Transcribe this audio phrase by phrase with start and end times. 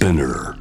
[0.00, 0.54] Spinner.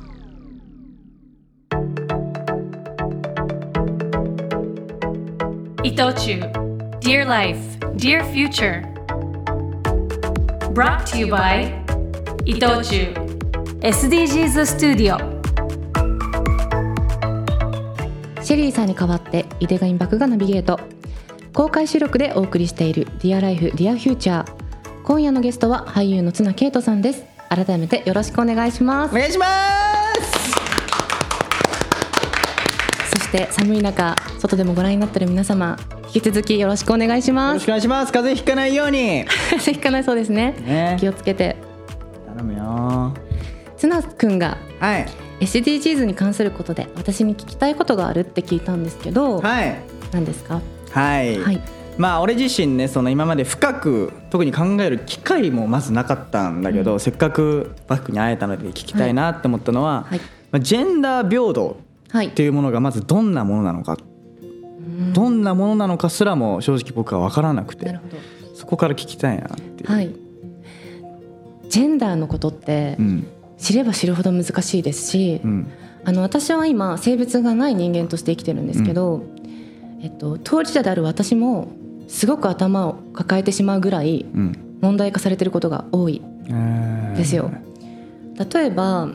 [5.82, 6.42] 伊藤忠
[7.00, 7.57] Dear Life,
[7.96, 8.84] Dear Future.
[10.73, 11.71] Brought to you by
[12.44, 13.14] 伊藤忠
[13.80, 15.18] SDGs スタジオ
[18.44, 20.82] シェリーさんに代わって井手がインバクがナビゲート。
[21.54, 24.44] 公開収録でお送りしている Dear Life, Dear Future
[25.06, 29.12] 今夜のゲストは俳優の綱啓人さんです改めてよろしくお願いします。
[29.16, 29.45] お願いしま
[30.16, 30.49] す。
[33.17, 35.77] そして寒い中外でもご覧になっている皆様
[36.13, 37.54] 引き続きよろしくお願いしよます。
[37.55, 38.12] ろしくお願いします。
[38.12, 39.26] 風邪ひかないように。
[39.26, 40.52] 風邪ひかないそうですね。
[40.62, 40.98] ね。
[40.99, 41.55] 気をつけて。
[42.27, 43.13] 頼むよ。
[43.77, 45.07] 綱くんがはい。
[45.41, 49.76] SDGs に関することで私に聞きたいことがあるって聞いたんですけど、はい。
[50.12, 50.62] 何ですか？
[50.91, 51.62] はい、はい
[51.99, 60.20] まあ俺自身ねその今まで深く特に考える機会もまずなかったんだけど、せっかくバックに会えたので聞きたいなって思ったのは、はい。
[60.51, 61.77] まあ、ジェンダー平等
[62.09, 62.27] はい。
[62.27, 63.98] っていうものがまずどんなものなのか、
[65.13, 68.02] どんなものなのかすらも正直僕は分からなくてな
[68.55, 70.15] そこから聞きたいなっていう、はい。
[71.67, 73.27] ジェンダーのことってうん。
[73.57, 75.67] 知れば知るほど難しいですし、うん。
[76.05, 79.21] あの私は今性別がない人間として生きてるんですけど、
[80.02, 81.67] えっと、当事者である私も
[82.09, 84.65] すごく頭を抱えてしまうぐらいうん。
[84.81, 87.15] 問題化されてることが多いえー。
[87.17, 87.52] ですよ。
[88.53, 89.09] 例えば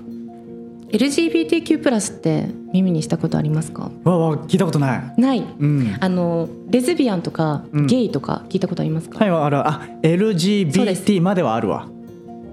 [0.91, 3.91] LGBTQ+ って耳にしたことありますか？
[4.05, 5.21] わわ聞いたことない。
[5.21, 5.41] ない。
[5.59, 5.97] うん。
[6.01, 7.87] あのレズビアンとかうん。
[7.87, 9.57] ゲイとか聞いたことありますか、はいある。
[9.67, 11.89] あ LGBT まではあるわ。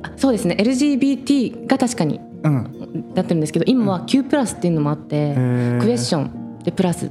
[0.04, 0.56] あそうですね。
[0.60, 3.12] LGBT が確かにうん。
[3.14, 4.24] なってるんですけど今は Q+ っ
[4.56, 5.36] ていうのもあって、
[5.82, 7.10] クエスチョンでプラス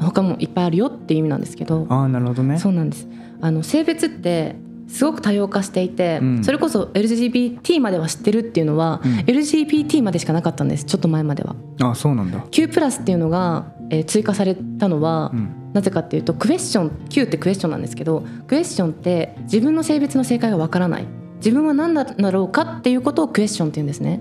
[0.00, 2.58] 他もいっぱいあるよっていう意味なんですけど、ああなるほどね。
[2.58, 3.06] そうなんです。
[3.40, 4.56] あの性別って
[4.88, 6.44] すごく多様化していて、うん。
[6.44, 9.12] それこそ LGBT までは知ってるっていうのは、うん。
[9.20, 10.84] LGBT までしかなかったんです。
[10.84, 11.56] ちょっと前までは。
[11.82, 12.44] あそうなんだ。
[12.50, 12.68] Q+ っ
[13.04, 15.72] ていうのが、えー追加されたのは、うん。
[15.72, 21.06] なぜかっていうとクエスチョン Q ってクエスチョンなんですけどクエスチョンって自分の性別の正解がわからない。
[21.36, 24.20] 自分は何だろうかっていうことをクエスチョンって言うんですね。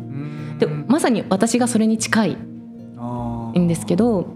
[0.59, 2.37] でまさに私がそれに近い
[3.57, 4.27] んですけど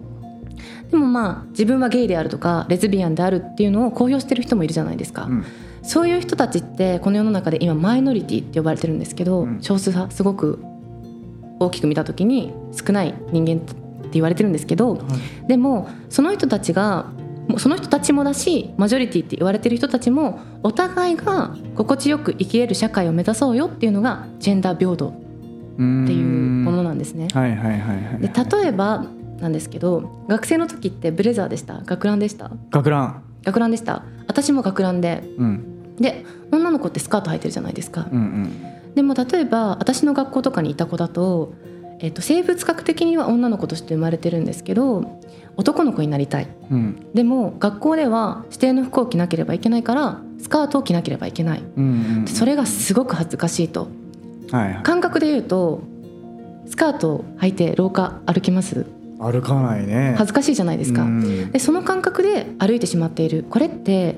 [0.92, 5.46] でもまあ自分はゲイであるとかレズビアンであるっていうのを公表してる人もいるじゃないですか、うん。
[5.84, 9.62] そういう人たちってこの世の中で今マイノリティって呼ばれてるんですけど、うん。
[9.62, 10.64] 少数派すごく
[11.60, 13.76] 大きく見た時に少ない人間って
[14.14, 15.02] 言われてるんですけど、
[15.48, 17.08] でもその人たちが
[17.58, 25.84] その人たちもだしマジョリティって言われてる人たちもお互いが心地よく生きれる社会を目指そうよっていうのがジェンダー平等って
[26.14, 26.26] いう
[26.64, 27.28] ものなんですね。
[27.34, 28.22] はいはいはいはい。
[28.22, 29.06] で例えば
[29.42, 31.82] なんですけど学生の時ってブレザーでした？
[31.86, 32.52] 学ランでした？
[32.72, 33.24] 学ラン。
[33.44, 34.04] 学ランでした。
[34.28, 35.24] 私も学ランで。
[35.38, 35.96] うん。
[35.98, 38.94] で女の子ってスカート履いてるじゃないですか、うんうん。
[38.96, 41.54] でも例えば私の学校とかにいた子だと,、
[42.00, 45.20] えっと生物学的には女の子として生まれてるんですけど
[45.58, 46.48] 男の子になりたい。
[46.72, 47.06] うん。
[47.14, 51.64] でも学校では指定の服を着なければいけないからスカートを着なければいけない。
[51.76, 51.84] うん
[52.20, 53.90] うんそれがすごく恥ずかしいと。
[54.52, 54.84] はいはい。
[54.84, 55.82] 感覚で言うと
[56.66, 58.86] スカートを履いて廊下歩きます？
[59.20, 60.16] 歩かないね。
[60.18, 61.52] 恥ずかしいじゃないですか、うん。
[61.52, 63.46] でその感覚で歩いてしまっている。
[63.50, 64.16] これって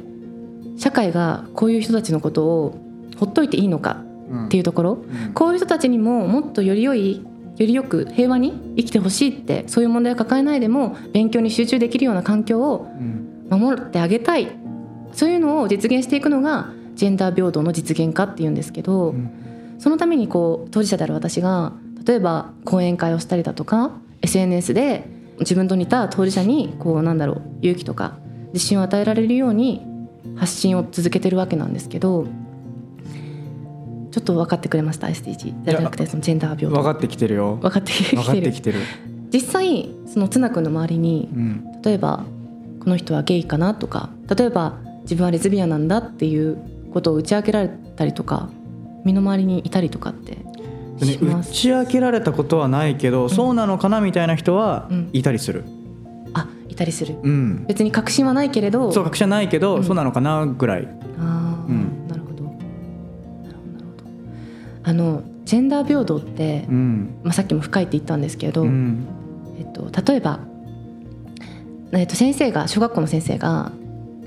[0.78, 2.78] 社会がこういう人たちのことを
[3.18, 4.04] ほっといていいのか
[4.46, 5.34] っていうところ、うん。
[5.34, 7.26] こういう人たちにももっとより良い
[7.58, 13.28] よりよく平和に生きてほしいってそういう問題を抱えないでも勉強に集中できるような環境をうん。
[13.50, 14.48] 守ってあげたい。
[15.14, 19.32] そういうのを実現していくのがジェンダー平等の実現化っていうんですけど、ん。
[19.80, 21.74] そのためにこう当事者である私が
[22.06, 23.92] 例えば講演会をしたりだとか
[24.22, 25.06] SNS で
[25.40, 28.18] 自分と似た当事者にこうなんだろう勇気とか
[28.54, 29.86] 自信を与えられるように
[30.36, 32.28] 発信を続けてるわけなんですけど
[34.12, 36.76] ちょっと分かってくれました SDG じゃなくてそのジェンダー平等。
[36.76, 37.56] 分かってきてるよ。
[37.56, 38.18] 分かってきてる。
[38.18, 38.80] 分かってきてる。
[39.32, 41.82] 実際その綱君の周りにうん。
[41.82, 42.26] 例えば
[42.82, 46.58] この人はゲイかなとか例えば自分はレズビアンなんだっていう
[46.94, 48.50] ことを打ち明けられたりとか
[49.06, 50.42] 身の回りにいたりとかってで
[51.06, 55.10] ね打します、ち明けられたことはないけど、そうなのかなみたいな人はうん。
[55.14, 55.64] いたりする、
[56.34, 57.16] あいたりする。
[57.22, 57.66] うん。
[57.68, 58.92] 別に確信はないけれど。
[58.92, 59.84] そう確信はないけど、うん。
[59.84, 60.88] そうなのかなぐらい。
[61.20, 62.08] あー、うん。
[62.08, 62.44] なるほど。
[62.44, 62.56] なる
[63.58, 64.04] ほど。
[64.84, 67.16] あのジェンダー平等って、うん。
[67.24, 69.06] まあ、さっきも深いって言ったんですけれど、うん。
[69.60, 70.40] えっと、例えば、
[71.94, 73.72] えっと、先生が小学校の先生が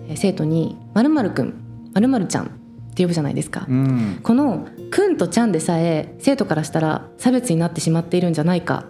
[0.09, 1.55] えー生徒に「まるくん
[1.95, 2.49] まるちゃん」っ
[2.95, 3.65] て呼ぶじゃないですか。
[3.69, 4.19] うん。
[4.23, 8.85] この「くん」と「ちゃん」でさえ生徒からしたら差別になってしまっているんじゃないか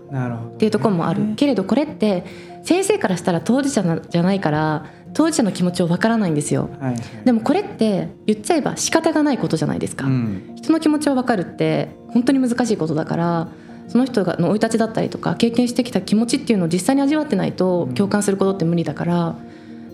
[0.55, 2.25] っていうところもある、けれどこれって
[2.62, 4.85] 先生からしたら当事者なじゃないから
[5.15, 6.69] 当事者の気持ちをわからないんですよ。
[6.79, 10.53] はいでもこれって言っちゃえば仕方がないことじゃないですか、うん。
[10.56, 13.49] 人の気持ちを分かるって本当に難しいことだから
[13.89, 19.37] その人がの生い立ちだったりとか経験してきた気持ちっていうのを実際に味わってないと共感することって無理だから。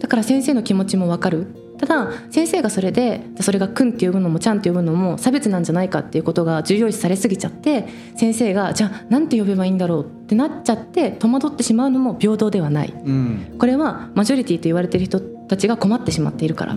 [0.00, 1.46] だから先生の気持ちも分かる
[1.80, 7.86] ただ先生がそれでそれが「くん」って呼ぶのも「ちゃん」って呼ぶのも差別なんじゃないかっていうことが重要視されすぎちゃって
[8.16, 12.94] 先生がじゃあなんて呼べばいいんだろうってなっちゃって戸惑ってしまうのも平等ではない。
[13.04, 13.56] うん。
[13.58, 16.76] これはマジョリティと言われてる人たちが困ってしまっているから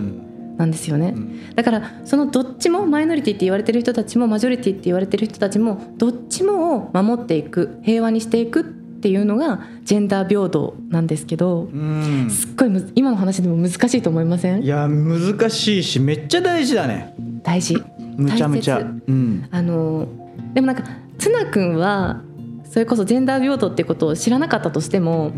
[0.56, 1.14] なんですよね。
[1.54, 8.64] だからそのどっちもマイノリティって言われてる人たちもマジョリティって言われてる人たちもどっちもを守っていく平和にしていくっ
[9.04, 12.30] ていうのがジェンダー平等なんですけどうん。
[12.30, 14.62] すっごいむ今の話でも難しいと思いません？
[14.62, 17.14] いや難しいしめっちゃ大事だね。
[17.42, 17.76] 大事。
[18.16, 18.78] むちゃむちゃ。
[18.78, 19.46] うん。
[19.50, 20.08] あの
[20.54, 20.84] でもなんか
[21.18, 22.22] ツナ君は
[22.64, 25.32] それこそジェンダー平等っていうことを知らなかったとしても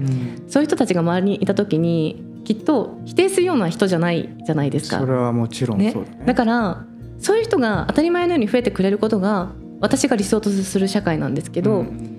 [0.46, 5.00] そういう人たちが周りにいた時にきっと否定するような人じゃないじゃないですか。
[5.00, 5.90] それはもちろんね。
[5.90, 6.22] そうだね。
[6.24, 6.86] だから
[7.18, 12.12] そういう人が当たり前のように増えてくれることが私が理想とする社会なんですけど、うん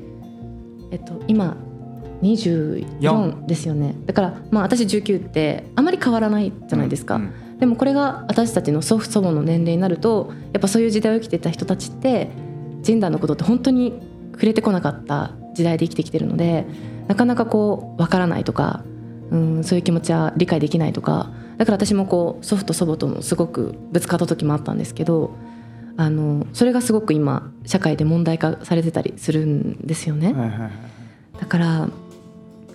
[0.92, 1.58] えっと、今
[2.22, 3.96] 24ですよね。
[4.06, 12.30] だからまあ私19ってあまり変わらないじゃないですか、うんでもこれが私たちの祖父祖母の年齢になるとやっぱそういう時代を生きてた人たちって
[12.82, 14.00] ジェンダーのことって本当に
[14.34, 16.66] 触れてこなかった時代で生きてきてるので
[17.08, 18.84] なかなかこう分からないとか、
[19.32, 21.32] うん、そういう気持ちは理解できないとか。
[21.58, 25.32] だから私もこう祖父と祖母ともすごくぶつかった時もあったんですけど
[25.98, 30.32] あのそれがすごく今社会で問題化されてたりするんですよね。
[30.32, 30.70] はいはいは
[31.40, 31.90] だから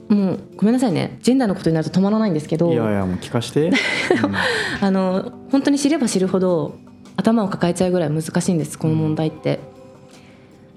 [0.09, 1.19] もうごめんなさいね。
[1.23, 2.71] ジェンダーのことになると止まらないんですけど。
[2.71, 3.69] いいやいやもう聞かして。
[3.71, 3.75] うん。
[4.85, 6.77] あの本当に知れば知るほど
[7.17, 9.61] 頭を抱えちゃうぐらい難しいんですこの問題って。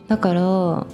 [0.07, 0.85] だから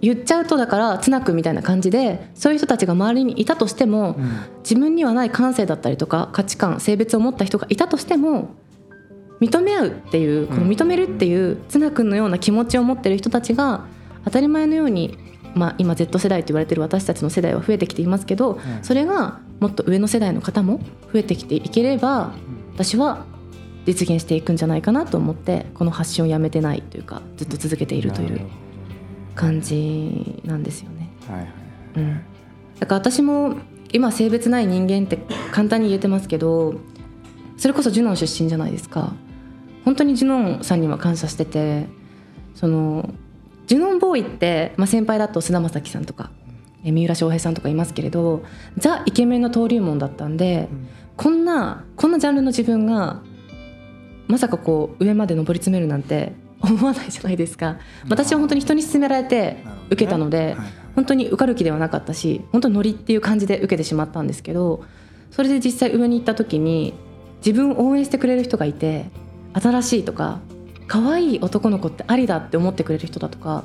[0.00, 4.30] 言っちゃうとだからツナ君みたいな感じでそういう人たちが周りにいたとしてもうん。
[4.60, 8.50] 自分にはない感性だったりとか価値観性別を持った人がいたとしても
[9.40, 13.86] 認め合うっていうこの認めるっていうツナ君のような気持ちを持ってる人たちが
[14.24, 15.18] 当たり前のように、
[15.54, 20.80] まあ、今 Z 世代と言われてる私たちの世代は増えてきていますけど、それがもっと上の世代の方も
[21.12, 22.34] 増えてきていければ
[22.74, 23.24] 私は
[23.86, 28.40] 実現していくんじゃないかなと思ってこの発信をやめてないというかずっと続けているという
[29.34, 31.10] 感じなんですよね。
[31.26, 31.52] どはいはい。
[31.96, 32.20] うん、
[32.80, 33.56] だから私も
[33.92, 35.18] 今性別ない人間って
[35.52, 36.74] 簡単に言えてますけど
[37.56, 39.14] それこそジュノン出身じゃないですか
[39.86, 41.86] 本当にジュノンさんには感謝してて
[42.54, 43.08] その
[43.66, 46.30] ジュノンボーイって、まあ、先輩だと菅田将暉さんとか
[46.84, 48.44] え三浦翔平さんとかいますけれど
[48.76, 50.68] ザ・イケメンの登竜門だったんで
[51.16, 53.22] こんなこんなジャンルの自分が
[54.26, 57.78] まさかこう上まで上り詰めるなんて思わないじゃないですか。
[58.08, 60.66] 私は本当に人に勧められて受けたので、はいはい。
[60.96, 64.82] 本当に受かる気ではなかったし本当にノリっていう感じで受けてしまったんですけど
[65.30, 66.94] それで実際上に行った時に
[67.44, 69.10] 自分を応援してくれる人がいて
[69.60, 70.40] 新しいとか
[70.86, 73.64] 可愛い男の子ってありだって思ってくれる人だとか、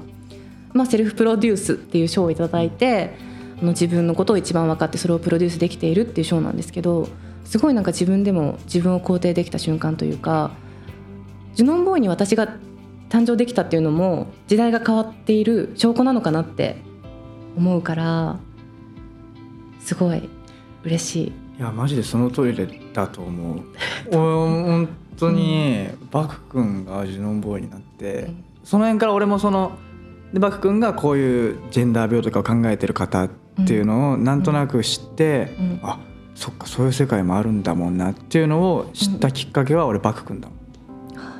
[0.74, 3.14] まあ、セルフプロデュースっていう賞をいただいて
[3.62, 7.08] あの自分のことを一番分かってそれをプロデュースできているっていう賞なんですけど
[7.46, 10.52] すごいなんか自分でも自分を肯定できた瞬間というか
[11.54, 12.48] ジュノンボーイに私が
[13.10, 16.78] 誕生できたっていうのも時代が変わっている証拠なのかなって
[17.58, 18.40] 思うから
[19.82, 20.30] すごい
[20.84, 21.34] 嬉しい。
[21.60, 23.62] いやマジでその通りだと思う
[24.12, 24.90] 本
[25.21, 28.44] 当にバク君がジュノンボーイになって、うん。
[28.63, 29.78] その辺から俺もその
[30.33, 33.30] でバク君がこういうジェンダー病とかを考えてる方っ
[33.66, 35.80] ていうのをなんとなく知って、うん。
[35.83, 35.99] あ
[36.35, 40.57] そっかそういう世界もあるんだもんなっていうのを知ったきっかけは俺バク君だもん。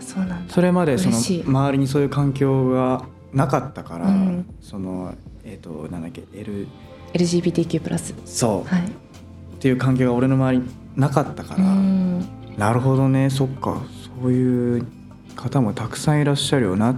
[0.02, 0.54] そうなんだ。
[0.54, 4.46] それまでその周りにそういう環境がなかったから、うん。
[4.62, 6.68] そのえっ、となんだっけ L
[7.14, 7.82] LGBTQ+.
[7.82, 8.14] プラス。
[8.26, 8.86] そう、はい。
[8.86, 8.86] っ
[9.60, 13.32] ていう環境が俺の周りになかったかうら、んなるほどね。
[13.32, 13.82] そっか。
[14.22, 14.86] そういう
[15.36, 16.96] 方もたくさんいらっしゃるよなっ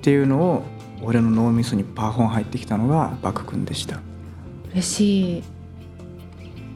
[0.00, 0.62] ていうのを
[1.02, 4.00] 俺の脳みそにパーホン入ってきたのがバク君でした。
[4.72, 5.42] 嬉しい。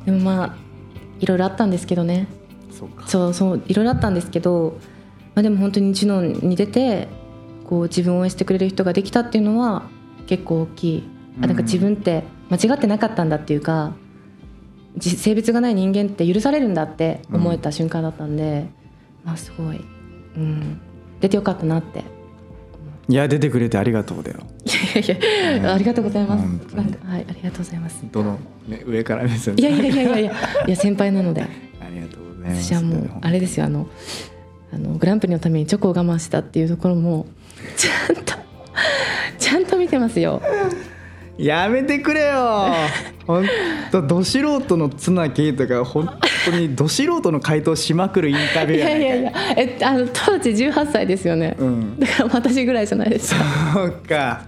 [0.05, 0.57] でもまあ
[1.21, 2.29] いろいろあったんですけどね。
[2.71, 3.07] そうか。
[3.09, 4.79] そういろいろあったんですけど、
[5.35, 7.09] まあ、でも本当にジュノンに出て
[7.65, 9.85] こう自分を応援してくれる人ができたっていうのは
[10.27, 11.09] 結構大きい。
[11.41, 14.08] あなんか自分って間違ってなかったんだっていうかじ
[15.01, 18.67] 性別がない人間って許されるんだって思えた瞬間だったんで、
[19.25, 19.85] まあすごい、
[20.37, 20.81] うん、
[21.21, 22.05] 出てよかったなって。
[23.11, 24.41] いや出てくれてありがとうだよ。
[24.67, 26.43] いやいやありがとうございます。
[26.75, 28.05] なんかはいありがとうございます。
[28.11, 29.55] どの、ね、上から目線。
[29.59, 30.33] いやいやいやいやいや
[30.67, 31.43] いや先輩なので。
[31.43, 31.47] あ
[31.91, 32.73] りがとうございます。
[32.73, 33.89] 私はもうあれですよあの
[34.73, 37.27] あのグランプリのためにチョコを我慢したっていうところも
[37.77, 38.35] ちゃんと
[39.39, 40.43] ちゃんと見てますよ
[41.39, 42.73] やめてくれよ。
[43.27, 43.47] 本
[43.93, 46.09] 当ど素人の綱木とか本
[46.45, 48.85] 当にど素人の回答しまくるインタビュいーい。
[48.85, 51.99] かやいやいやえあの当時18歳ですよね、うん。
[51.99, 53.41] だから私ぐらいじゃないですか。
[53.73, 54.43] そうか。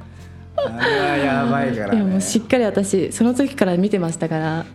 [0.56, 4.66] あれはやばいからいやもねうしっかり私その時から見てましたから。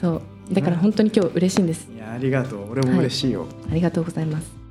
[0.00, 0.54] そう。
[0.54, 1.88] だから本当に今日嬉しいんです。
[1.94, 2.72] いやありがとう。
[2.72, 4.65] 俺も嬉しいよ、ありがとうございます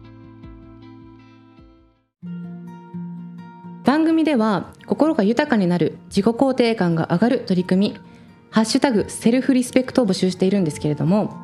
[3.85, 7.97] 番組では心が豊かになる自己肯定感が上がる取り組み
[8.49, 11.35] 「ハッシュタグセルフリスペクト」を募集しているんですけれども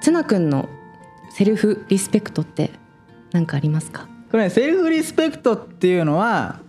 [0.00, 0.68] ツナくんの
[1.30, 2.70] セルフリスペクトって
[3.32, 4.08] 何かありますか？
[4.30, 6.60] これねセルフリスペクトっていうのは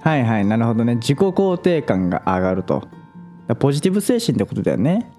[0.00, 0.96] はいはいなるほどね。
[0.96, 2.88] 自己肯定感が上がると。
[3.58, 5.10] ポジティブ精神ってことだよね。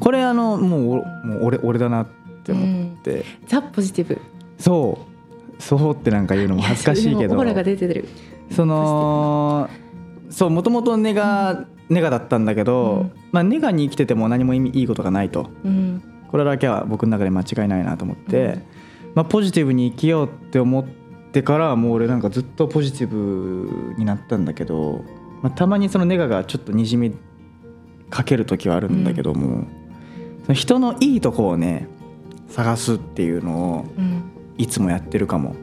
[0.00, 2.06] これあのもうおもう俺俺だなっ
[2.42, 4.20] て思って、ザ・ポジティブ。
[4.58, 4.98] そ
[5.58, 5.62] う。
[5.62, 7.36] そうってなんか言うのも恥ずかしいけど。
[7.36, 8.08] オーラが出てる
[8.50, 9.68] その
[10.30, 13.12] そうもともとネガ、ネガだったんだけど、うん。
[13.32, 15.50] まあ、ネガに生きてても何も意味いいことがないと。
[15.64, 16.02] うん。
[16.28, 18.58] これだけは僕の中で間違いないなと思って、
[19.14, 20.84] まあ、ポジティブに生きようって思っ
[21.32, 25.04] てからはもう俺なんかずっとポジティブになったんだけど、
[25.42, 27.14] まあ、たまにそのネガがちょっとにじみ
[28.10, 29.66] かける時はあるんだけども、
[30.44, 31.88] その人のいいとこをね
[32.48, 34.32] 探すっていうのをうん。
[34.58, 35.54] いつもやってるかも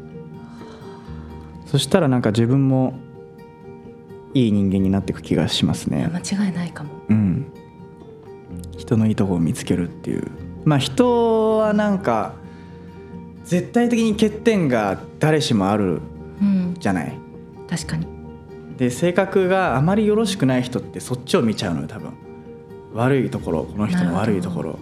[1.74, 2.94] そしたらなんか自分も
[4.36, 6.08] いい人間になっていく気がしますね。
[6.14, 6.92] 間違いないかも。
[7.10, 7.52] うん。
[8.78, 10.30] 人のいいとこを見つけるっていう。
[10.66, 12.36] まあ人はなんか
[13.44, 16.00] 絶対的に欠点が誰しもある
[16.40, 17.18] うんじゃない。
[17.68, 18.06] 確かに。
[18.78, 22.14] で性格があまりよろしくない人ってそっちを見ちゃうのよ多分。
[22.94, 24.78] 悪いところこの人の悪いところ。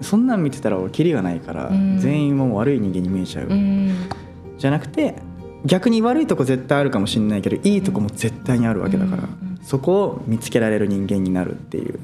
[0.00, 1.98] そんなん見てたら俺キリがないからうん。
[1.98, 4.08] 全員もう悪い人間に見えちゃう、うん。
[4.56, 5.27] じゃなくて
[5.64, 9.28] 逆に悪いとこ絶対あるかもしれないけどいいとこも絶対にあるわけだから、
[9.62, 11.98] そこを見つけられる人間になるっていう、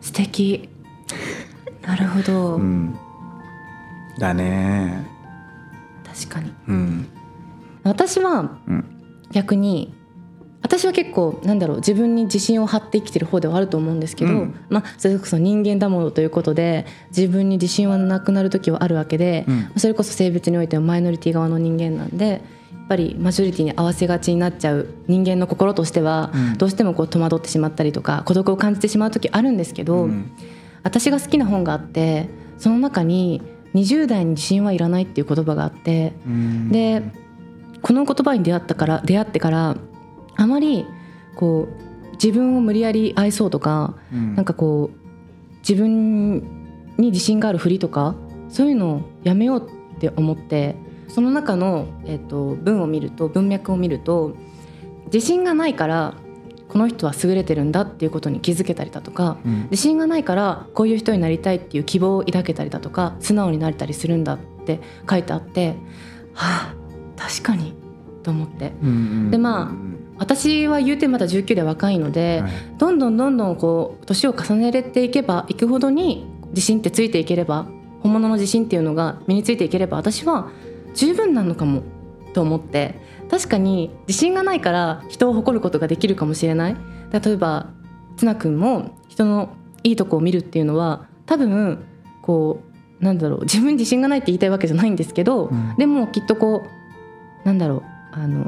[0.00, 0.68] 素敵。
[1.82, 2.96] なるほど、うん、
[4.18, 5.06] だね。
[6.04, 6.52] 確かに。
[6.68, 7.08] うん。
[7.82, 8.84] 私はうん。
[9.32, 9.92] 逆に
[10.64, 14.54] 私は結構なんだろう自分に自信を張って生きてる方ではあると思うんですけど、うん。
[14.70, 19.70] まあそれこそ人間だものということで自分に自信はなくなる時はあるわけで、うん。
[19.76, 22.40] それこそ性別においてはマイノリティ側の人間なんでやっ
[22.88, 26.56] ぱりマジョリティに合わせがちになっちゃう人間の心としては、うん。
[26.56, 30.32] どうしてもこう戸惑ってしまったりとか孤独を感じてしまう時あるんですけど、うん。
[30.82, 33.42] 私が好きな本があってその中に
[33.74, 36.70] 20代に自信はいらないっていう言葉があってうん。
[36.70, 37.02] で
[37.82, 39.76] この言葉に出会ったから出会ってから
[40.36, 40.86] あまり
[41.36, 44.34] こう自分を無理やり愛そうとか、うん。
[44.34, 46.38] なんかこう自分
[46.98, 48.14] に自信があるふりとか
[48.48, 50.76] そういうのをやめようって思って
[51.08, 54.36] その中の、えっと文を見ると文脈を見ると
[55.06, 56.14] 自信がないから
[56.68, 59.62] この人は優れてるんだっていうことに気づけたりだとかうん。
[59.70, 65.76] 自信がないからこういう人になりたいっていう希望を抱けたりだとか素直になれたりするんだって書いてあって
[66.34, 66.74] はあ
[67.16, 67.74] 確かに
[68.22, 68.72] と思って。
[68.82, 69.93] うんでまあうん
[70.24, 72.52] 私は言うてまだ19で若いので、はい。
[72.78, 77.66] どんどんどんどんこう年を重ねていけばいくほどに自信ってついていければ
[78.02, 80.50] 本物の自信っていうのが身についていければ私は
[80.94, 81.82] 十分なのかも
[82.32, 82.98] と思って
[83.30, 86.76] 確かに自信がないから人を誇ることができるかもしれない。
[87.12, 87.70] 例えば
[88.16, 89.50] 綱君も人の
[89.82, 91.84] いいとこを見るっていうのは多分
[92.22, 92.62] こ
[93.00, 95.76] うなんだろう自分に自信がないって言いたいわけじゃないんですけど、うん。
[95.76, 96.62] でもきっとこ
[97.44, 98.44] うなんだろうあの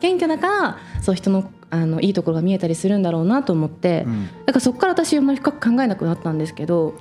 [0.00, 6.94] 謙虚だからそう人のあのいいところが見えたりするんだろうなと思って、うんだからそこから私あんまり深く考えなくなったんですけど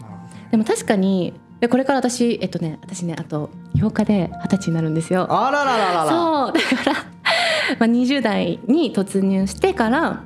[0.52, 5.26] でも確かにでこれから私えっとね私ねあと8日で二十歳になるんですよ。
[5.30, 10.24] あらららららそうだから、まあ、20代に突入してから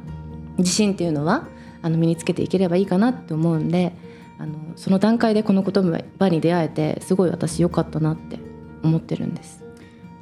[0.57, 1.47] 自信っていうのは
[1.81, 3.93] あの身につけていければいいかなって思うんで
[4.39, 8.39] あのその段階でこの言葉に出会えてすごい私良かったなって
[8.83, 9.62] 思ってるんです。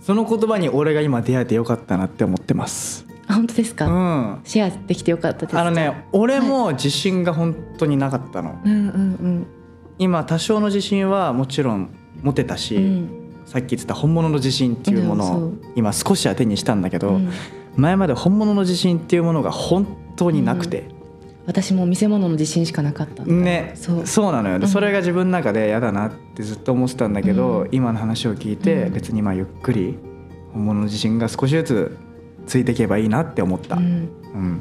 [0.01, 3.05] その言葉に俺が今出会えてよかったなって思ってます。
[3.27, 4.41] あ本当ですか、うん。
[4.43, 5.57] シェアできてよかったです。
[5.57, 8.59] あのね俺も自信が本当になかったの。
[8.63, 9.47] うんうん
[9.99, 12.83] 今多少の自信はもちろん持てたし、うん。
[12.83, 17.29] うんさっき言ってた本物の自信っていうものを今少しは手にしたんだけど、うん。
[17.75, 20.85] 前まで本物の自信っていうものが本当になくて、
[21.45, 23.73] 私も見せ物の自信しかなかったね。
[23.75, 24.31] そう。
[24.31, 24.71] なのよ、でうん。
[24.71, 27.69] それが自分の中で嫌だなってずっと思ってたんだけど、うん。
[27.71, 28.93] 今の話を聞いてうん。
[28.93, 29.97] 別にまあゆっくり
[30.53, 31.97] 本物の自信が少しずつ
[32.45, 33.83] ついていけばいいなって思った、うん。
[33.83, 34.59] うん。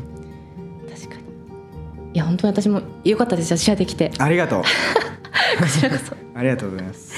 [0.88, 1.22] 確かに。
[2.14, 3.50] いや本当に私も良かったです。
[3.50, 4.62] よシェアできてありがとう。
[5.58, 7.12] こちらこそ、 ありがとうございます、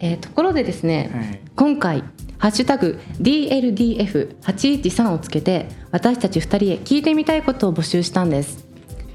[0.00, 1.40] えーところでですね、はい。
[1.56, 2.04] 今回
[2.38, 8.66] 「ハッシュタグ #DLDF813」をつけて私たち2人へ聞いてみたいことを募集したんです、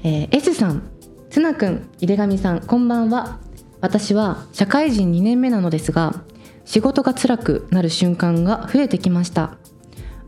[0.04, 0.82] えー S さん
[1.30, 3.38] つなくん井出上さんこんばんは。
[3.80, 6.22] 私は社会人2年目なのですが
[6.64, 9.56] 仕事が辛くなる瞬間が増えてきました。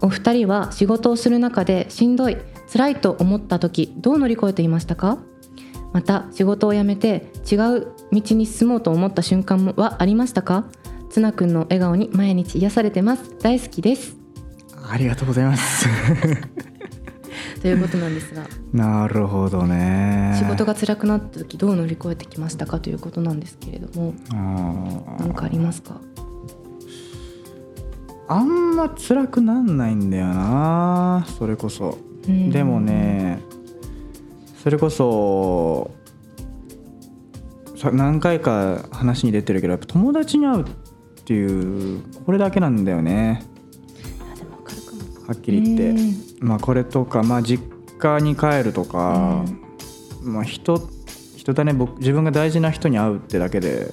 [0.00, 2.36] お二人は仕事をする中でしんどい
[2.72, 5.18] 辛いと思った時どう乗り越えていましたか？
[5.92, 10.66] また仕事を辞めて違う道に進もうと思った瞬間はありましたか？
[11.10, 13.36] ツナくんの笑顔に毎日癒されてます。
[13.40, 14.16] 大好きです。
[14.88, 15.88] ありがとうございます。
[17.60, 18.42] ということなんですが。
[18.72, 20.34] なるほどね。
[20.38, 24.14] 仕事が辛くなった時どう乗り越えてきましたかということなんですけれども。
[25.18, 26.00] 何かありますか？
[28.28, 31.26] あんま辛くなんないんだよな。
[31.38, 31.98] それこそ。
[32.28, 32.50] うん。
[32.50, 33.40] でもね
[34.62, 35.90] それこそ
[37.76, 40.66] さ何回か話に出てるけどやっぱ友達に会うっ
[41.24, 43.42] ていうこれだけなんだよね
[45.30, 45.94] はっきり言って。
[46.40, 47.62] まあこれとかまあ実
[48.00, 49.44] 家に帰るとか、
[50.24, 50.82] まあ人
[51.36, 51.72] 人だね。
[51.72, 53.92] 僕自分が大事な人に会うってだけで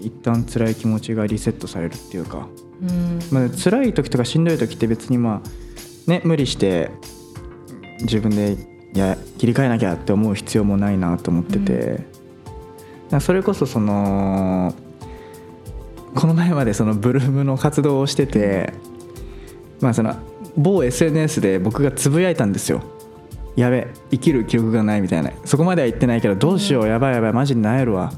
[0.00, 2.48] 一旦辛い気持ちがリセットされるっていうか。
[2.82, 2.88] うん。
[2.88, 6.90] うんまあ、辛い時とかしんどい時って別にまあね無理して
[8.00, 8.56] 自分で
[8.94, 12.02] いや切り替えなきゃって思う必要もないなと思ってて、だか
[13.12, 14.74] らそれこそその
[16.16, 18.72] この前までそのブルームの活動をしてて
[19.80, 20.14] まあその
[20.56, 22.82] 某 SNS で僕がつぶやいたんですよ。
[23.56, 25.32] やべ生きる記録がないみたいな。
[25.44, 28.12] そこまでは言ってないけどどうしようやばいやばいマジでなえるわ。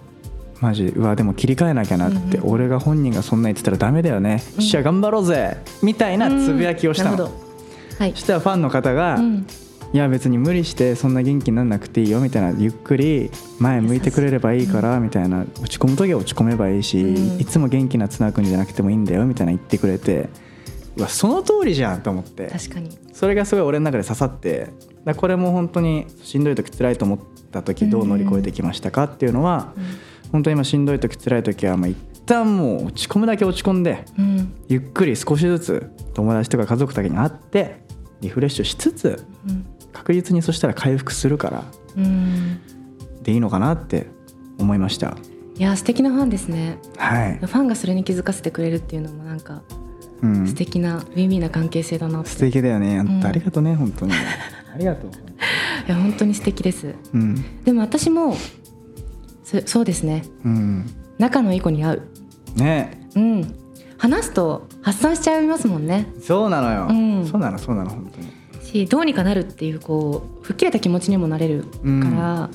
[0.60, 2.44] マジうわでも切り替えなきゃなって、うん。
[2.44, 4.62] うん俺が本人がそんな言ってたらダメだよね、うん。
[4.62, 5.56] しゃ頑張ろうぜ。
[5.82, 7.30] みたいなつぶやきをしたの、
[7.98, 8.12] はい。
[8.12, 9.46] そしたらファンの方が、うん。
[9.92, 15.40] いや別に無理してそんな元気になんなくていいよみたいなゆっくり前向いてくれればいいからみたいな。
[15.40, 17.40] 落ち込む時は落ち込めばいいし、うん。
[17.40, 20.28] いつも元気な綱君じゃなくてもいいんだよみたいな言ってくれて
[21.00, 22.48] うわその通りじゃんと思って。
[22.48, 22.90] 確かに。
[23.12, 24.68] それがすごい俺の中で刺さって
[25.04, 27.18] だこれも本当にしんどい時辛いと思っ
[27.50, 29.72] た時どう乗り越えてきましたかっていうのは、
[30.30, 34.52] 本当に今しんどい時辛い時はまあ一旦もう落ち込むだけ落ち込んでうん。
[34.68, 37.80] ゆっくり少しずつ友達とか家族だけに会って
[38.20, 39.66] リフレッシュしつつうん。
[39.92, 41.64] 確実にそしたら回復するから
[41.96, 42.60] うん。
[43.22, 44.06] でいいのかなって
[44.58, 45.16] 思いました。
[45.56, 46.78] いや素敵なファンですね。
[46.96, 49.62] はい、ファンがそれに気づかせてくれるっていうのもなんか
[50.22, 52.98] うん、素敵なウィンウィンな関係性だな素敵だよね。
[52.98, 53.20] うん。
[53.20, 54.12] たありがとうね、本当に。
[54.74, 55.10] ありがとう。
[55.10, 55.14] い
[55.88, 56.94] や本当に素敵です。
[57.12, 57.62] うん。
[57.64, 58.36] でも私も
[59.44, 60.24] そそうですね。
[60.44, 60.86] うん。
[61.18, 62.02] 仲のいい子に会う。
[62.56, 63.08] ね。
[63.16, 63.54] うん。
[63.98, 66.06] 話すと発散しちゃいますもんね。
[66.22, 67.26] そうなのよ、うん。
[67.26, 68.28] そうなのそうなの本当に。
[68.64, 72.50] しどうにかなるっていうこう吹っ切れた気持ちにもなれるから、うん。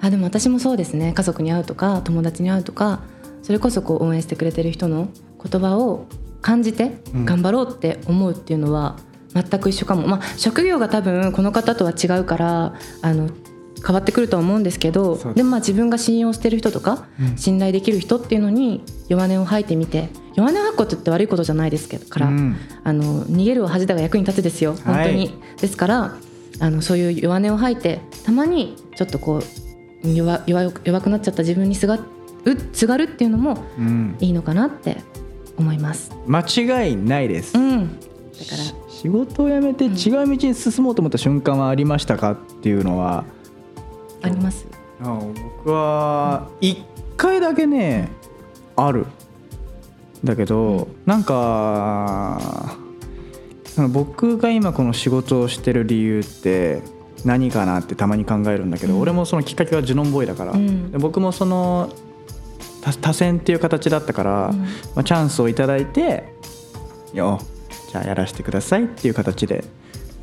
[0.00, 1.12] あでも私もそうですね。
[1.12, 3.00] 家族に会うとか友達に会うとか
[3.42, 5.08] それこそこう応援してくれてる人の
[5.44, 6.06] 言葉を
[6.42, 7.24] 感じてうん。
[7.24, 8.98] 頑張ろうって思うっていうのは
[9.34, 13.30] 全く一緒かも、まあ職業が多分この方とは違うからあの
[13.84, 17.36] 変わってくるとは思うんですけどでもまあ自分が信用してる人とか、うん。
[17.38, 22.56] 信頼できる人っていうのに弱音を吐いてみて弱音を吐くことって悪いことじゃないですけどから、うん。
[22.84, 24.74] あの逃げるは恥だが役に立つですよ。
[24.84, 26.16] 本当に、はいですから
[26.60, 32.00] あのそういう弱音を吐いてたまにちょっとこう弱弱弱くなっちゃった自分にすがう
[32.72, 34.16] すがるっていうのもうん。
[34.20, 34.98] いいのかなって
[35.56, 36.12] 思います。
[36.26, 38.04] 間違いないです、うん、だ
[38.44, 43.24] からし仕事を辞めて違う道に進もうと思った瞬間はありましたかっていうのは？
[44.22, 44.64] あります。
[45.00, 45.18] あ
[45.56, 46.76] 僕は1
[47.16, 48.10] 回だけね
[48.76, 49.06] ある。
[50.22, 52.76] だけど、なんか
[53.90, 56.82] 僕が今この仕事をしてる理由って
[57.24, 59.00] 何かなってたまに考えるんだけど、うん。
[59.00, 60.92] 俺もそのきっかけはジュノンボーイだから、うん。
[60.92, 61.90] で僕もその
[62.82, 64.60] 多多選っていう形だったから、うん。
[64.60, 66.24] まあ、チャンスをいただいて
[67.14, 67.40] よ
[67.90, 69.64] じゃあやらせてくださいっていう形で。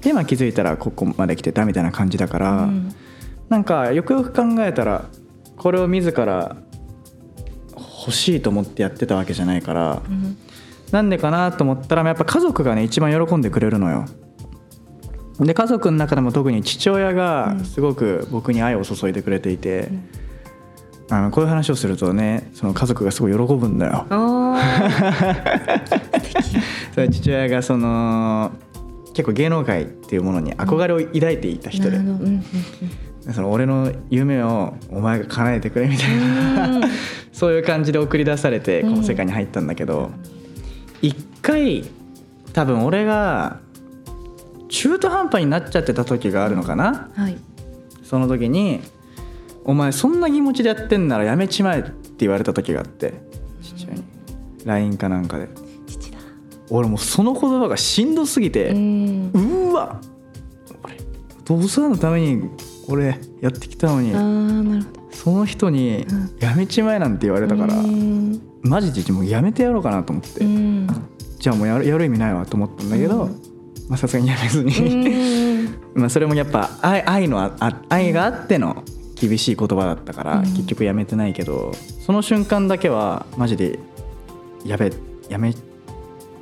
[0.02, 2.52] で、まあ、気づいたらここまで来てたみたいな感じだから。
[2.64, 2.94] うん。
[3.50, 5.06] なんかよくよく考えたら
[5.58, 6.56] これを自ら
[7.76, 10.38] 欲しいと思ってやってたわけじゃないからうん。
[10.92, 14.06] なんでかなと思ったらやっぱ家族がね一番喜んでくれるのよ。
[15.40, 19.90] で家族の中でも特に父親がすごく僕に愛を注いでくれていて、
[21.12, 24.06] あのこういう話をするとねその家族がすごい喜ぶんだよ。
[24.10, 24.60] あ
[26.94, 28.52] それ父親がその
[29.14, 36.84] 結構芸能界っていうものに憧れを抱いていたー人で、その俺の夢をお前が叶えてくれみたいな、うん。
[37.34, 38.92] そういう感じで送り出されてうん。
[38.92, 40.12] この世界に入ったんだけど、
[41.02, 41.84] 一回
[42.54, 43.58] 多分俺が
[44.70, 47.10] 中途半端になっちゃってた時があるのかな。
[47.16, 47.38] はい。
[48.04, 48.82] その時に
[49.70, 53.14] 「お前そんな気持ちでやってんならやめちまえ」って言われた時があって
[53.62, 54.04] 父親に。
[54.66, 55.48] LINE かなんかで。
[56.72, 60.00] 俺もうその言葉がしんどすぎて、うわ
[60.84, 60.98] 俺
[61.46, 62.50] 父さんのために
[62.88, 64.12] 俺やってきたのに。
[64.14, 65.00] あーなるほど。
[65.12, 68.42] その人にうん「やめちまえ」なんて言われたから、うん。
[68.64, 70.88] マジでもうやめてやろうかなと思って、うん。
[71.38, 73.30] じゃあもうやるやる意味ないわと思ったんだけど
[73.96, 77.52] さすがにやめずに、 まあそれもやっぱ愛愛の
[77.90, 78.84] 愛があっての
[79.20, 80.44] 厳しい言葉だったから、うん。
[80.54, 81.74] 結局やめてないけど
[82.06, 83.80] その瞬間だけはマジで
[84.66, 84.92] やべ
[85.30, 85.54] やめ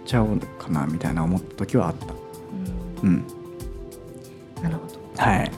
[0.05, 2.07] ちゃおうかなみたいな思った時はあった。
[3.03, 3.23] うん。
[4.61, 5.21] なるほど。
[5.21, 5.51] はい。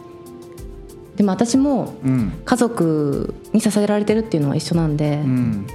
[1.16, 2.32] でも私もうん。
[2.46, 5.68] 家族に支えられてるっていうのは一緒なんで、うん。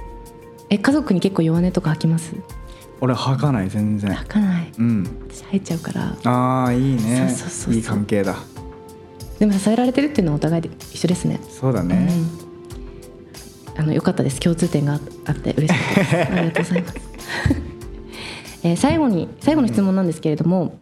[0.69, 2.33] え家族に結構弱音とか吐きます？
[3.01, 4.13] 俺吐かない全然。
[4.13, 4.71] 吐かない。
[4.77, 5.03] うん。
[5.29, 6.17] 私吐いちゃうから。
[6.23, 7.27] ああいいね。
[7.29, 7.73] そうそうそうそう。
[7.75, 8.35] いい関係だ
[9.45, 11.39] でも支えられてるっていうのはお互いで一緒ですね。
[11.49, 12.07] そうだね、
[13.75, 14.39] うん、あの良かったです。
[14.39, 16.95] 共通点があって嬉しかったですありがとうございます、
[18.63, 20.79] えー最後に最後の質問なんですけれども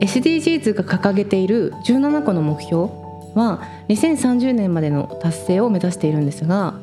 [0.00, 2.90] SDGs が掲げている17個の目標
[3.34, 6.74] は2030年までの達成を目指しているんですが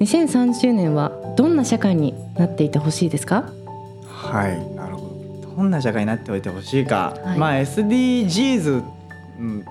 [0.00, 3.52] 2030年はどんな社会になっていてほしいですか？
[4.04, 5.56] はいなるほど。
[5.56, 7.38] どんな社会になっておいてほしいか、はい。
[7.38, 8.82] まあ SDGs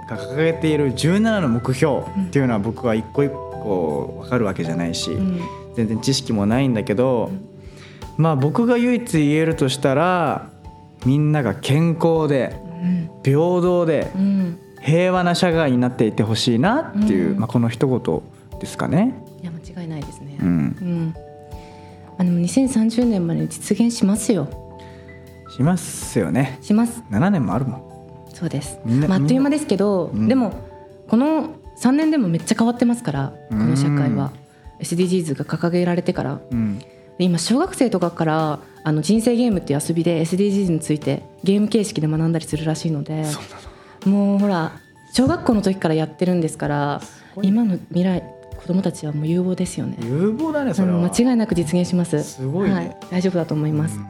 [0.07, 5.41] が掲げている17の目標っていうのは僕は一個一個分かるわけじゃないし、うん。
[5.75, 7.31] 全然知識もないんだけど、
[8.17, 10.49] まあ僕が唯一言えるとしたら
[11.05, 13.09] みんなが健康でうん。
[13.23, 14.59] 平等でうん。
[14.81, 17.39] 平和な社会になっていってほしいなっていう、うん。
[17.39, 19.15] まあ、この一言ですかね。
[19.41, 20.37] いや間違いないですね。
[20.41, 21.15] うん、うん。
[22.17, 24.47] あでも2030年までに実現しますよ。
[25.55, 26.59] しますよね。
[26.61, 27.03] します。
[27.11, 27.92] 7年もあるも
[28.33, 28.79] そうです。
[28.83, 30.27] みんなまあ、あっという間ですけど、うん。
[30.27, 30.53] でも
[31.07, 34.31] この3年でもめっちゃ変わってますからこの社会は。
[34.35, 34.43] うん
[34.83, 36.33] SDGs が掲げられてから。
[36.33, 36.41] ん。
[36.51, 36.79] うん。
[36.79, 44.27] で今小学生とかからあの人生ゲームっていう遊びで SDGs についてゲーム形式で学んだりするらしいのでそうなの。
[44.27, 44.71] もうほら
[45.13, 47.01] 小学校の時からやってるんですから
[47.43, 48.23] 今の未来
[48.57, 49.97] 子供たちはもう有望ですよね。
[50.01, 50.97] 有望だねそれは。
[50.97, 52.23] うん間違いなく実現します。
[52.23, 52.75] すごいね。
[52.75, 54.05] はい、大丈夫だと思います、うん。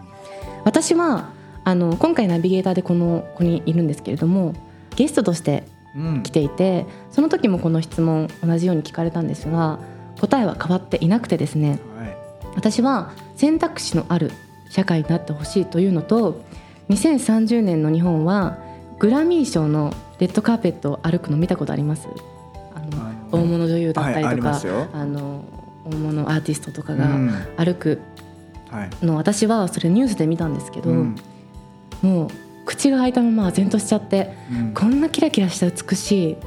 [0.64, 1.33] 私は
[1.66, 4.54] あの今回ナビゲーターでこの子にいるんですけれども
[4.96, 5.64] ゲストとして
[5.96, 6.24] うん。
[6.24, 9.80] 来ていてその時もこの質問同じように聞かれたんですが
[10.20, 12.18] 答えは変わっていなくてですねはい。
[12.56, 14.32] 私は選択肢のある
[14.70, 16.42] 社会になってほしいというのと
[16.90, 18.58] 2030年の日本は
[19.00, 22.08] グラミー賞のレッドカーペットを歩くの見たことあります？
[22.74, 24.88] あのあの大物女優だったりはいあとか、りますよ。
[24.94, 25.44] あの
[25.86, 27.32] 大物アーティストとかがうん。
[27.58, 28.00] 歩く
[28.70, 29.06] はい。
[29.06, 31.16] の私はそれニュースで見たんですけど、うん
[32.04, 32.30] もう
[32.66, 34.74] 口が開いたまま唖然としちゃってうん。
[34.74, 36.38] こんなキラキラした美しい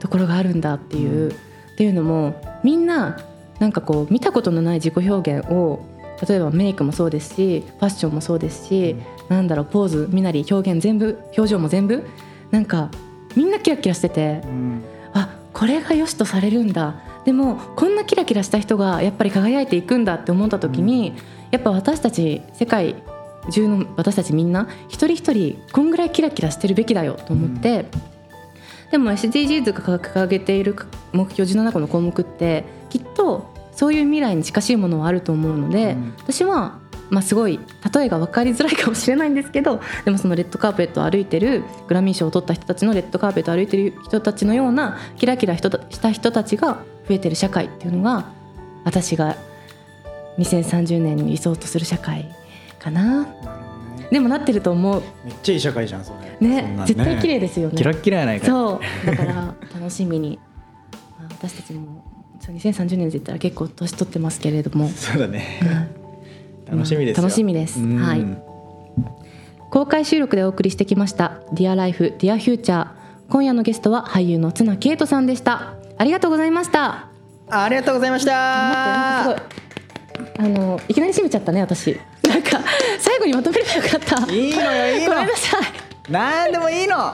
[0.00, 1.34] ところがあるんだっていう、っ
[1.76, 3.18] ていうのもみんな
[3.60, 5.86] なんかこう見たことのない自己表現を
[6.28, 8.96] 例えばメイクもそうですしファッションもそうですし、
[9.28, 12.04] なんだろうポーズ身なり表現全部表情も全部
[12.50, 12.90] なんか
[13.36, 14.82] みんなキラキラしててうん。
[15.12, 16.96] あこれが良しとされるんだ。
[17.24, 21.14] でもこんなキラキラした人がやっぱり輝いていくんだって思った時に、
[21.50, 22.96] やっぱ私たち世界
[23.50, 27.86] 中の私たちみんな一人一人こんぐらいキラキラしてるべきだよと思って、
[28.90, 30.76] でも SDGs が掲げている
[31.12, 36.14] 目標17個の項目ってきっとそういう未来に近しいものはあると思うので、うん。
[36.18, 36.78] 私は、
[37.10, 37.58] まあ、すごい
[37.92, 48.26] 例えが分かりづらいかもしれないんですけどでもそのレッドカーペットを歩いてるグラミー賞を取った人たちのレッドカーペットを歩いてる人たちのようなキラキラした人たちが増えてる社会っていうのが
[48.84, 49.36] 私が
[50.38, 52.32] 2030年に理想とする社会
[52.84, 53.26] かな。
[54.10, 55.02] でもなってると思う。
[55.24, 56.46] めっちゃいい社会じゃんそれ。
[56.46, 57.76] ね絶対綺麗ですよね。
[57.76, 58.48] キラッキラやないかい。
[58.48, 59.06] そう。
[59.06, 60.38] だから楽しみに、
[61.18, 62.04] まあ、私たちも
[62.40, 65.60] そう2030年で言ったら結構年取ってますけれども、そうだね。
[66.68, 66.76] うん。
[66.76, 67.22] 楽しみですよ。
[67.22, 67.80] 楽しみです。
[67.80, 67.96] うん。
[67.96, 68.24] はい。
[69.70, 72.86] 公開収録でお送りしてきました「Dear Life Dear Future」
[73.28, 75.74] 今夜のゲストは俳優の綱啓人さんでした。
[75.96, 77.08] ありがとうございました。
[77.48, 79.64] ありがとうございまし待ってなんかたすごい。
[80.36, 82.60] あのいきなり締めちゃったね私なんか
[82.98, 84.32] 最後にまとめればよかった。
[84.32, 85.14] いいのよいいの。
[85.14, 85.58] ごめんなさ
[86.08, 87.12] なんでもいいの。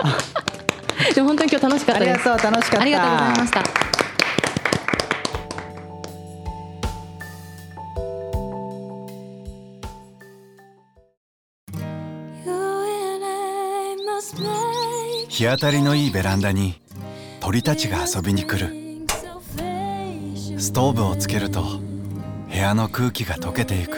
[1.11, 2.83] いでも本当に今日楽しかっありがたですとう楽しかった。
[2.83, 3.63] ありがとうございました。
[15.29, 16.83] 日当たりのいいベランダに
[17.41, 18.77] 鳥たちが遊びに来る。
[20.59, 21.63] ストーブをつけると
[22.51, 23.97] 部屋の空気が溶けていく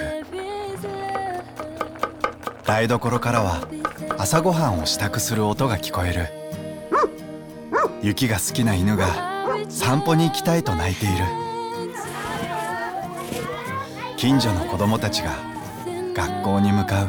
[2.72, 3.68] 台所からは
[4.16, 6.28] 朝ごはんを支度する音が聞こえる。
[8.00, 9.08] 雪が好きな犬が
[9.68, 11.14] 散歩に行きたいと泣いている。
[14.16, 15.32] 近所の子供たちが
[16.14, 17.08] 学校に向かう。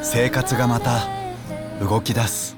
[0.00, 1.06] 生活がまた
[1.78, 2.56] 動き出す。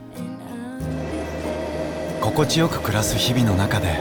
[2.20, 3.98] 心地よく暮らす日々の中で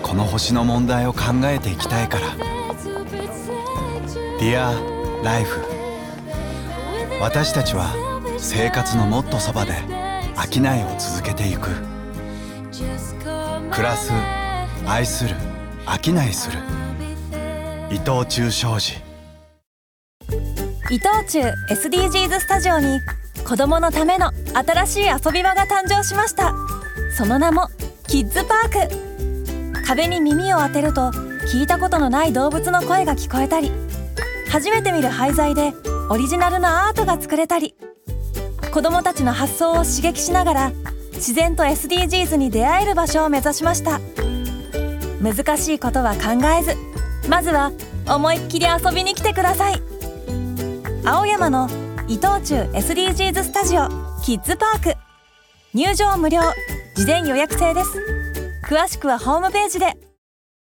[0.00, 2.49] この星の問題を考えていきたいから。
[4.40, 5.60] Dear Life
[7.20, 7.92] 私たちは
[8.38, 9.74] 生活のもっとそばで
[10.50, 11.68] 商いを続けていく。
[13.70, 14.10] 暮らす
[14.86, 15.36] 愛する
[16.02, 16.58] 商いする。
[17.90, 18.94] 伊藤忠商事。
[20.90, 22.98] 伊藤忠 SDGs スタジオに
[23.46, 26.54] 子どものための新しい遊び場が誕生しました。
[27.14, 27.68] その名も
[28.08, 29.86] キッズパーク。
[29.86, 31.10] 壁に耳を当てると
[31.52, 33.70] 聞いたことのない動物の声が聞こえたり
[34.50, 35.72] 初めて見る廃材で
[36.10, 37.76] オリジナルのアートが作れたり
[38.72, 40.72] 子どもたちの発想を刺激しながら
[41.14, 44.00] 自然と SDGs に出会える場所を目指しました。
[45.22, 46.76] 難しいことは考えず
[47.28, 47.72] まずは
[48.08, 49.82] 思いっきり遊びに来てください。
[51.04, 51.68] 青山の
[52.08, 53.88] 伊藤忠 SDGs スタジオ
[54.22, 54.98] キッズパーク。
[55.74, 56.40] 入場無料。
[56.96, 57.90] 事前予約制です。
[58.64, 60.09] 詳しくはホームページで。